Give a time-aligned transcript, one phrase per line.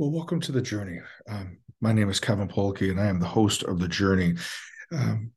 [0.00, 0.98] Well, welcome to the journey.
[1.28, 4.34] Um, my name is Kevin Polky, and I am the host of the journey.
[4.90, 5.32] Um,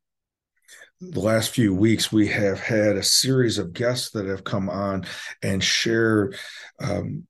[1.02, 5.04] the last few weeks, we have had a series of guests that have come on
[5.42, 6.32] and share,
[6.80, 7.26] um,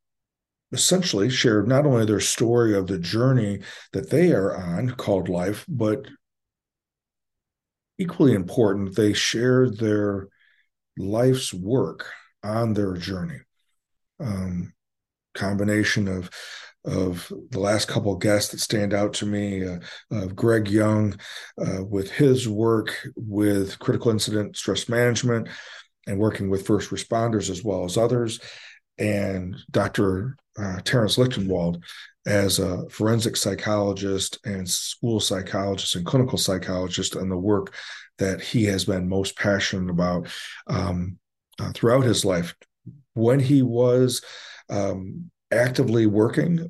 [0.71, 3.63] essentially, share not only their story of the journey
[3.93, 6.07] that they are on called life, but
[7.99, 10.29] equally important, they share their
[10.97, 12.07] life's work
[12.45, 13.41] on their journey.
[14.21, 14.73] Um,
[15.35, 16.31] combination of
[16.87, 19.79] of the last couple guests that stand out to me uh,
[20.11, 21.19] of Greg Young
[21.59, 25.49] uh, with his work with critical incident stress management
[26.07, 28.39] and working with first responders as well as others,
[28.99, 30.37] and Dr.
[30.59, 31.83] Uh, Terence Lichtenwald
[32.27, 37.75] as a forensic psychologist and school psychologist and clinical psychologist and the work
[38.19, 40.29] that he has been most passionate about
[40.67, 41.19] um,
[41.61, 42.55] uh, throughout his life.
[43.15, 44.23] When he was
[44.69, 46.69] um, actively working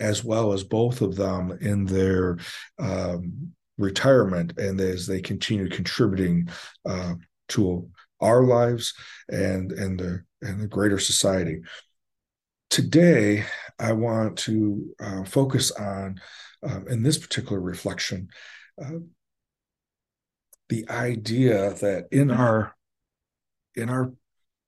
[0.00, 2.38] as well as both of them in their
[2.78, 6.48] um, retirement and as they continue contributing
[6.84, 7.14] uh,
[7.48, 7.88] to
[8.20, 8.94] our lives
[9.28, 11.60] and and the and the greater society.
[12.70, 13.44] Today,
[13.78, 16.20] I want to uh, focus on
[16.62, 18.28] um, in this particular reflection
[18.82, 18.98] uh,
[20.68, 22.74] the idea that in our
[23.74, 24.12] in our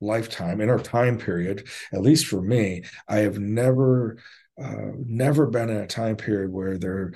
[0.04, 4.18] lifetime, in our time period, at least for me, I have never
[4.62, 7.12] uh, never been in a time period where there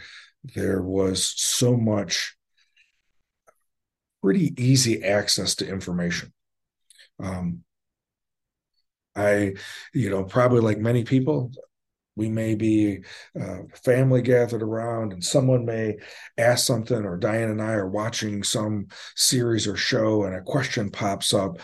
[0.54, 2.36] there was so much
[4.22, 6.32] pretty easy access to information.
[7.20, 7.64] Um,
[9.14, 9.54] I,
[9.92, 11.52] you know, probably like many people,
[12.16, 13.04] we may be
[13.40, 15.98] uh, family gathered around and someone may
[16.36, 20.90] ask something, or Diane and I are watching some series or show and a question
[20.90, 21.58] pops up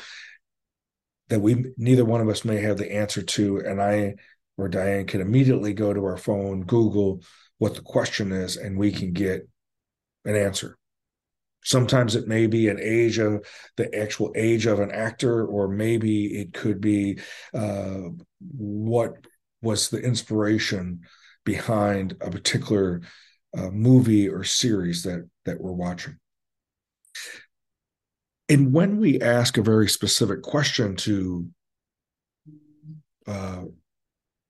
[1.34, 4.14] that we neither one of us may have the answer to and i
[4.56, 7.20] or diane can immediately go to our phone google
[7.58, 9.48] what the question is and we can get
[10.24, 10.76] an answer.
[11.64, 13.46] Sometimes it may be an age of
[13.76, 17.18] the actual age of an actor or maybe it could be
[17.54, 18.00] uh,
[18.56, 19.14] what
[19.62, 21.00] was the inspiration
[21.44, 23.00] behind a particular
[23.56, 26.18] uh, movie or series that that we're watching
[28.54, 31.48] and when we ask a very specific question to
[33.26, 33.64] uh,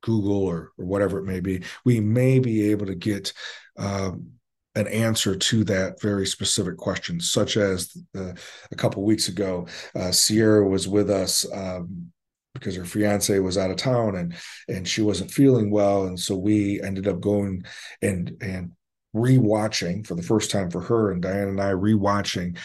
[0.02, 3.32] Google or, or whatever it may be, we may be able to get
[3.78, 4.32] um,
[4.74, 8.32] an answer to that very specific question, such as uh,
[8.70, 12.12] a couple weeks ago, uh, Sierra was with us um,
[12.52, 14.34] because her fiance was out of town and
[14.68, 17.64] and she wasn't feeling well, and so we ended up going
[18.02, 18.72] and and
[19.16, 22.58] rewatching for the first time for her and Diane and I rewatching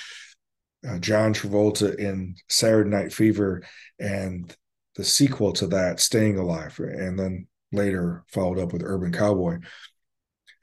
[0.88, 3.64] uh, John Travolta in Saturday Night Fever
[4.00, 4.56] and
[4.96, 9.60] the sequel to that, Staying Alive, and then later followed up with Urban Cowboy.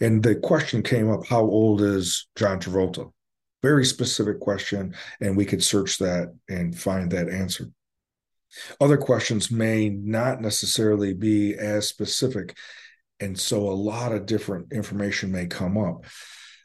[0.01, 3.11] And the question came up how old is John Travolta?
[3.63, 7.71] Very specific question, and we could search that and find that answer.
[8.81, 12.57] Other questions may not necessarily be as specific,
[13.21, 16.05] and so a lot of different information may come up.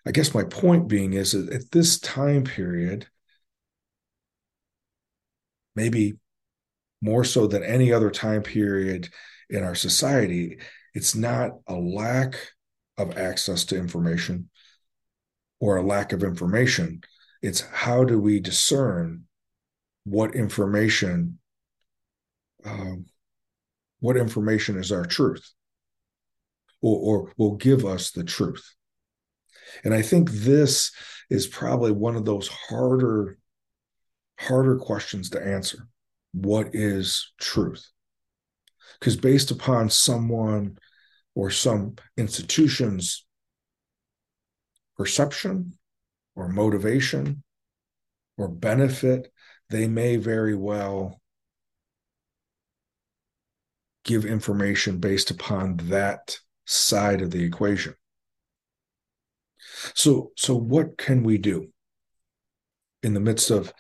[0.06, 3.07] I guess my point being is that at this time period,
[5.76, 6.18] maybe
[7.02, 9.09] more so than any other time period
[9.50, 10.59] in our society,
[10.94, 12.36] it's not a lack
[12.98, 14.50] of access to information
[15.59, 17.02] or a lack of information.
[17.42, 19.24] It's how do we discern
[20.04, 21.40] what information,
[22.66, 23.06] um,
[24.00, 25.48] what information is our truth,
[26.82, 28.76] or, or will give us the truth.
[29.84, 30.92] And I think this
[31.30, 33.38] is probably one of those harder
[34.47, 35.88] harder questions to answer.
[36.34, 37.85] What is truth?
[39.00, 40.78] Because based upon someone
[41.35, 43.25] or some institution's
[44.97, 45.74] perception
[46.35, 47.44] or motivation
[48.38, 49.31] or benefit,
[49.69, 51.22] they may very well
[54.03, 57.93] give information based upon that side of the equation.
[59.96, 61.72] So, so what can we do
[63.03, 63.73] in the midst of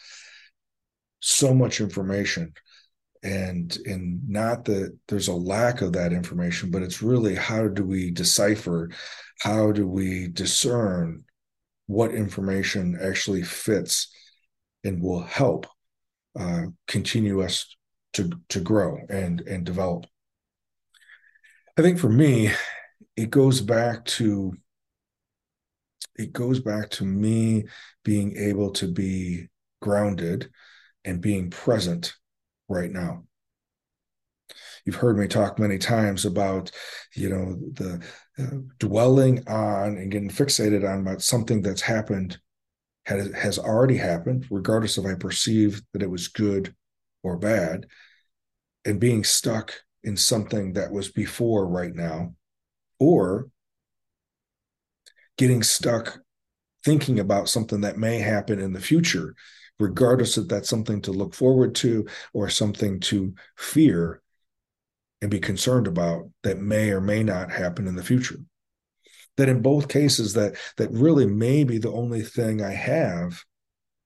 [1.21, 2.53] so much information.
[3.23, 7.85] And and not that there's a lack of that information but it's really how do
[7.85, 8.89] we decipher
[9.41, 11.23] how do we discern
[11.85, 14.11] what information actually fits
[14.83, 15.67] and will help
[16.39, 17.75] uh, continue us
[18.13, 20.07] to to grow and and develop?
[21.77, 22.51] I think for me
[23.15, 24.53] it goes back to
[26.15, 27.65] it goes back to me
[28.03, 29.47] being able to be
[29.81, 30.49] grounded
[31.05, 32.13] and being present
[32.69, 33.23] right now.
[34.85, 36.71] you've heard me talk many times about
[37.15, 38.01] you know the
[38.39, 42.37] uh, dwelling on and getting fixated on about something that's happened
[43.05, 46.73] has, has already happened regardless if i perceive that it was good
[47.23, 47.85] or bad
[48.85, 52.33] and being stuck in something that was before right now
[52.99, 53.47] or
[55.37, 56.19] getting stuck
[56.83, 59.35] thinking about something that may happen in the future
[59.81, 64.21] regardless if that's something to look forward to or something to fear
[65.21, 68.37] and be concerned about that may or may not happen in the future.
[69.37, 73.43] That in both cases that that really maybe the only thing i have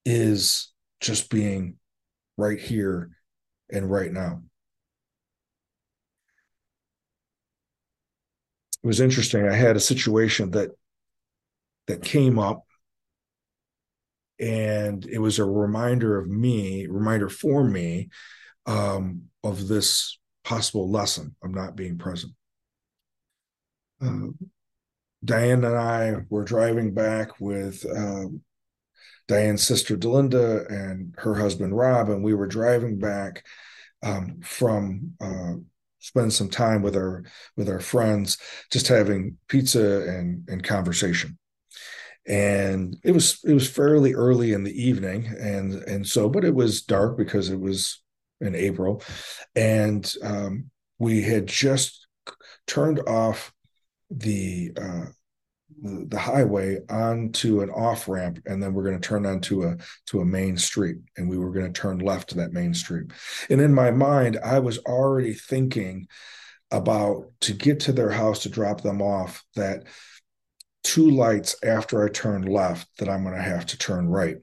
[0.06, 1.76] is just being
[2.38, 3.10] right here
[3.72, 4.44] and right now.
[8.84, 9.48] It was interesting.
[9.48, 10.72] I had a situation that
[11.88, 12.65] that came up
[14.40, 18.10] and it was a reminder of me reminder for me
[18.66, 22.34] um, of this possible lesson of not being present.
[24.04, 24.28] Uh,
[25.24, 28.42] Diane and I were driving back with um,
[29.28, 33.44] Diane's sister Delinda and her husband Rob, and we were driving back
[34.04, 35.54] um, from uh,
[36.00, 37.24] spend some time with our
[37.58, 38.38] with our friends,
[38.72, 41.38] just having pizza and and conversation.
[42.28, 46.56] And it was it was fairly early in the evening, and and so, but it
[46.56, 48.02] was dark because it was
[48.42, 49.04] in April,
[49.56, 52.08] and um, we had just
[52.68, 53.54] turned off
[54.10, 55.06] the uh,
[55.82, 59.78] the, the highway onto an off ramp, and then we're going to turn onto a
[60.08, 63.12] to a main street, and we were going to turn left to that main street.
[63.50, 66.08] And in my mind, I was already thinking
[66.72, 69.84] about to get to their house to drop them off that
[70.86, 74.38] two lights after I turn left that I'm going to have to turn right.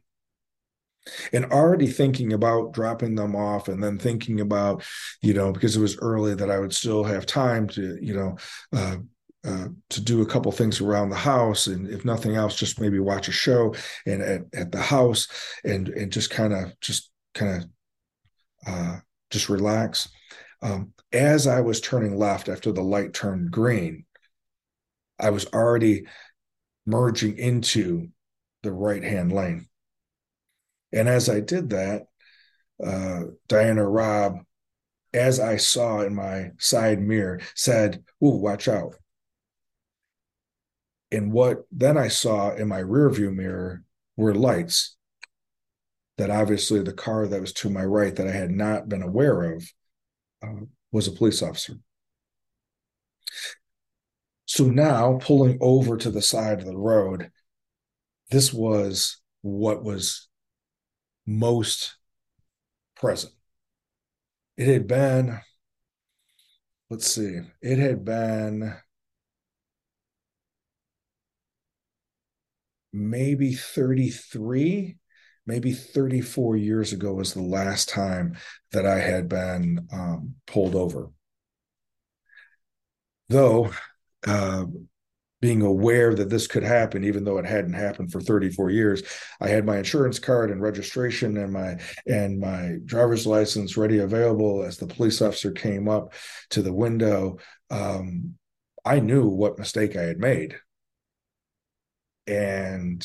[1.33, 4.85] And already thinking about dropping them off and then thinking about
[5.21, 8.37] you know because it was early that i would still have time to you know
[8.73, 8.99] uh,
[9.43, 13.01] uh, to do a couple things around the house and if nothing else just maybe
[13.01, 13.75] watch a show
[14.07, 15.27] and at, at the house
[15.65, 17.69] and and just kind of just kind of
[18.65, 18.99] uh,
[19.31, 20.09] just relax.
[20.63, 24.05] Um, as i was turning left after the light turned green
[25.19, 26.07] i was already
[26.87, 28.09] merging into
[28.63, 29.67] the right hand lane
[30.93, 32.07] and as I did that,
[32.85, 34.39] uh, Diana Rob,
[35.15, 38.95] as I saw in my side mirror, said, Ooh, watch out.
[41.11, 43.85] And what then I saw in my rear view mirror
[44.17, 44.97] were lights
[46.19, 49.55] that obviously the car that was to my right that I had not been aware
[49.55, 49.71] of
[50.43, 51.75] uh, was a police officer.
[54.53, 57.31] So now pulling over to the side of the road,
[58.31, 60.29] this was what was
[61.27, 61.97] most
[62.95, 63.33] present.
[64.59, 65.41] It had been,
[66.91, 68.75] let's see, it had been
[72.93, 74.99] maybe 33,
[75.47, 78.37] maybe 34 years ago was the last time
[78.73, 81.09] that I had been um, pulled over.
[83.31, 83.73] Though
[84.27, 84.65] uh,
[85.43, 89.03] being aware that this could happen, even though it hadn't happened for 34 years.
[89.41, 94.63] I had my insurance card and registration and my and my driver's license ready available
[94.63, 96.15] as the police officer came up
[96.51, 97.39] to the window.
[97.71, 98.37] Um,
[98.85, 100.57] I knew what mistake I had made.
[102.29, 103.05] And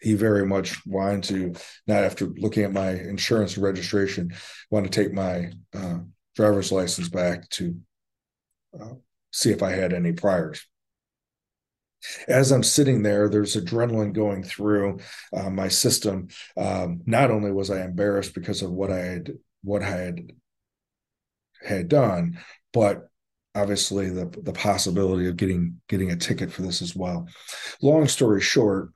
[0.00, 4.32] he very much wanted to, not after looking at my insurance registration,
[4.70, 5.98] want to take my uh,
[6.36, 7.76] driver's license back to
[8.80, 8.94] uh,
[9.32, 10.64] see if I had any priors.
[12.26, 14.98] As I'm sitting there, there's adrenaline going through
[15.32, 16.28] uh, my system.
[16.56, 20.32] Um, not only was I embarrassed because of what I had what I had
[21.64, 22.38] had done,
[22.72, 23.08] but
[23.54, 27.28] obviously the the possibility of getting getting a ticket for this as well.
[27.80, 28.90] Long story short,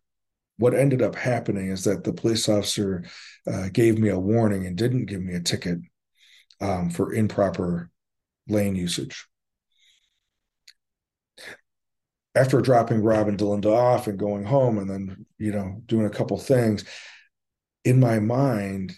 [0.58, 3.04] what ended up happening is that the police officer
[3.46, 5.78] uh, gave me a warning and didn't give me a ticket
[6.60, 7.88] um, for improper
[8.48, 9.26] lane usage
[12.36, 16.10] after dropping Rob and Delinda off and going home and then, you know, doing a
[16.10, 16.84] couple things,
[17.84, 18.92] in my mind,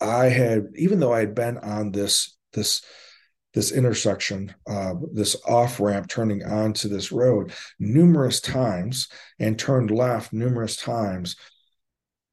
[0.00, 2.82] I had, even though I had been on this, this,
[3.54, 10.32] this intersection, uh, this off ramp turning onto this road numerous times and turned left
[10.32, 11.36] numerous times,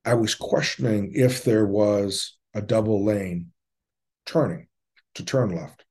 [0.04, 3.52] I was questioning if there was a double lane
[4.26, 4.68] turning
[5.16, 5.86] to turn left.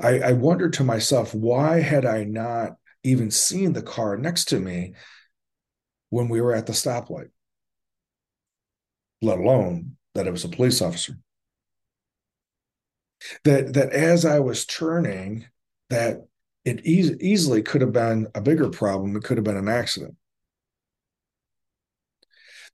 [0.00, 4.60] I, I wondered to myself, why had I not even seen the car next to
[4.60, 4.94] me
[6.10, 7.30] when we were at the stoplight,
[9.22, 11.18] let alone that it was a police officer?
[13.44, 15.46] that that as I was turning,
[15.90, 16.26] that
[16.64, 19.16] it e- easily could have been a bigger problem.
[19.16, 20.16] It could have been an accident.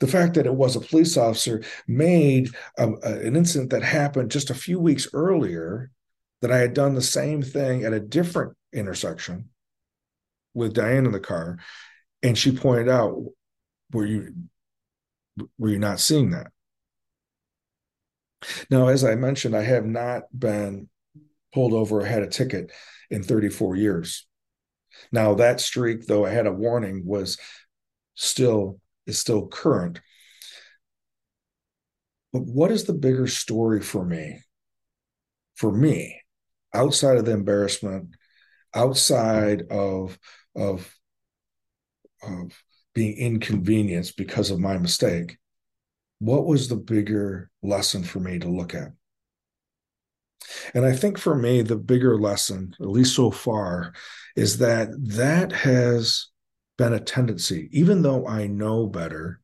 [0.00, 4.30] The fact that it was a police officer made a, a, an incident that happened
[4.30, 5.90] just a few weeks earlier
[6.44, 9.48] that I had done the same thing at a different intersection
[10.52, 11.56] with Diane in the car,
[12.22, 13.18] and she pointed out,
[13.92, 14.34] "Were you
[15.56, 16.52] were you not seeing that?"
[18.68, 20.90] Now, as I mentioned, I have not been
[21.54, 22.70] pulled over or had a ticket
[23.08, 24.26] in 34 years.
[25.10, 27.38] Now, that streak, though I had a warning, was
[28.16, 29.98] still is still current.
[32.34, 34.42] But what is the bigger story for me?
[35.54, 36.20] For me,
[36.74, 38.16] outside of the embarrassment,
[38.74, 40.18] outside of
[40.56, 40.94] of
[42.22, 42.62] of
[42.94, 45.38] being inconvenienced because of my mistake,
[46.18, 48.92] what was the bigger lesson for me to look at?
[50.74, 53.92] And I think for me, the bigger lesson, at least so far,
[54.36, 56.28] is that that has
[56.76, 59.40] been a tendency, even though I know better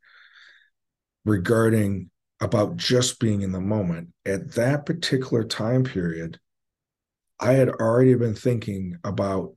[1.25, 2.11] regarding
[2.41, 6.39] about just being in the moment at that particular time period,
[7.41, 9.55] I had already been thinking about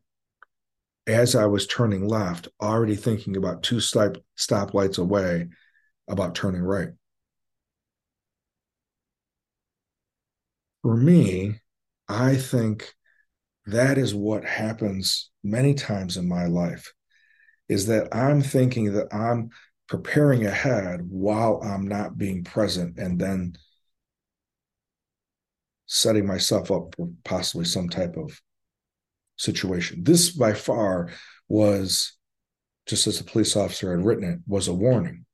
[1.06, 5.50] as I was turning left, already thinking about two stop stoplights away
[6.08, 6.90] about turning right.
[10.82, 11.60] For me,
[12.08, 12.94] I think
[13.66, 16.94] that is what happens many times in my life
[17.70, 19.50] is that I'm thinking that I'm
[19.88, 23.56] preparing ahead while I'm not being present and then
[25.94, 28.42] setting myself up for possibly some type of
[29.38, 30.04] situation.
[30.04, 31.10] This by far
[31.48, 32.18] was
[32.88, 35.26] just as a police officer had written it was a warning.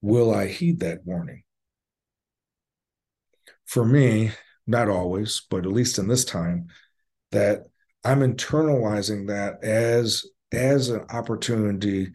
[0.00, 1.44] Will I heed that warning?
[3.64, 4.32] For me,
[4.66, 6.66] not always, but at least in this time,
[7.30, 7.60] that
[8.04, 12.10] I'm internalizing that as as an opportunity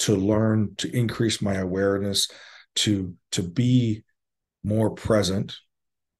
[0.00, 2.28] to learn, to increase my awareness,
[2.76, 4.03] to to be
[4.64, 5.56] more present,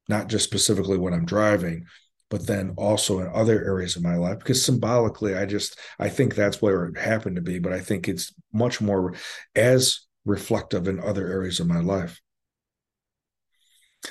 [0.09, 1.87] not just specifically when I'm driving,
[2.31, 4.39] but then also in other areas of my life.
[4.39, 8.09] Because symbolically, I just I think that's where it happened to be, but I think
[8.09, 9.15] it's much more
[9.55, 12.21] as reflective in other areas of my life.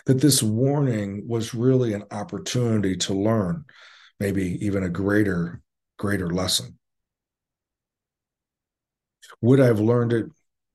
[0.05, 3.65] That this warning was really an opportunity to learn
[4.19, 5.61] maybe even a greater
[5.97, 6.77] greater lesson
[9.41, 10.25] would i have learned it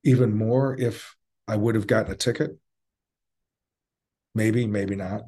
[0.04, 1.14] even more if
[1.46, 2.58] i would have gotten a ticket
[4.34, 5.22] maybe maybe not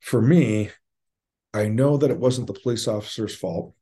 [0.00, 0.70] for me
[1.54, 3.74] i know that it wasn't the police officer's fault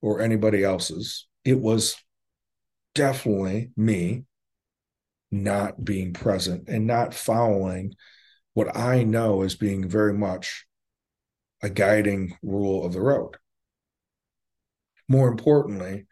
[0.00, 1.96] or anybody else's it was
[2.94, 4.24] definitely me
[5.30, 7.94] not being present and not following
[8.54, 10.66] what i know as being very much
[11.62, 13.36] a guiding rule of the road.
[15.08, 16.06] More importantly,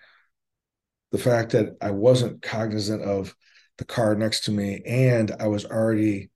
[1.12, 3.34] the fact that I wasn't cognizant of
[3.78, 6.30] the car next to me and I was already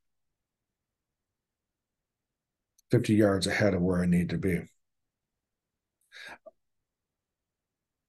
[2.90, 4.60] 50 yards ahead of where I need to be.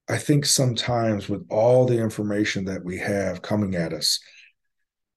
[0.09, 4.19] I think sometimes with all the information that we have coming at us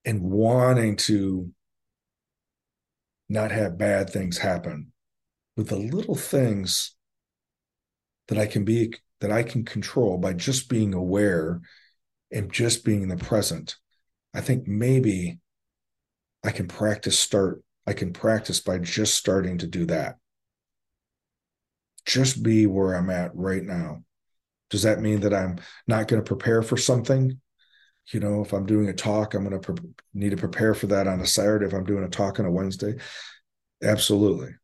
[0.04, 1.50] and wanting to
[3.28, 4.92] not have bad things happen,
[5.56, 6.94] with the little things
[8.28, 11.60] that I can be that I can control by just being aware
[12.30, 13.76] and just being in the present.
[14.34, 15.38] I think maybe
[16.44, 20.16] I can practice start I can practice by just starting to do that.
[22.06, 24.04] Just be where I'm at right now.
[24.70, 27.38] Does that mean that I'm not going to prepare for something?
[28.08, 30.86] You know, if I'm doing a talk, I'm going to pre- need to prepare for
[30.88, 31.66] that on a Saturday.
[31.66, 32.96] If I'm doing a talk on a Wednesday,
[33.82, 34.54] absolutely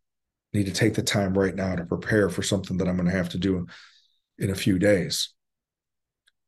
[0.52, 3.16] need to take the time right now to prepare for something that I'm going to
[3.16, 3.66] have to do
[4.38, 5.32] in a few days.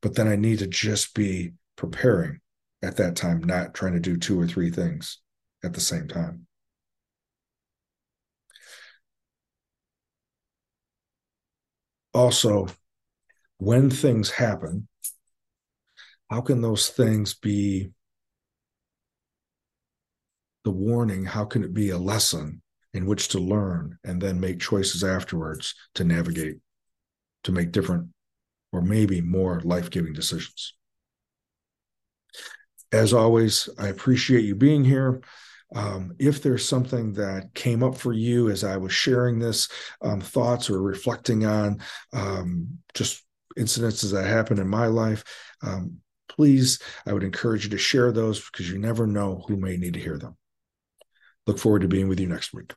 [0.00, 2.40] But then I need to just be preparing
[2.82, 5.18] at that time, not trying to do two or three things
[5.64, 6.46] at the same time.
[12.14, 12.66] Also,
[13.58, 14.88] when things happen,
[16.28, 17.92] how can those things be
[20.64, 21.24] the warning?
[21.24, 22.62] How can it be a lesson
[22.94, 26.58] in which to learn and then make choices afterwards to navigate,
[27.44, 28.08] to make different
[28.72, 30.74] or maybe more life giving decisions.
[32.92, 35.22] As always, I appreciate you being here.
[35.74, 39.68] Um, if there's something that came up for you as I was sharing this,
[40.02, 41.80] um, thoughts or reflecting on
[42.12, 43.24] um, just
[43.58, 45.24] incidences that happened in my life,
[45.62, 45.96] um,
[46.28, 49.94] please, I would encourage you to share those because you never know who may need
[49.94, 50.36] to hear them.
[51.46, 52.74] Look forward to being with you next week.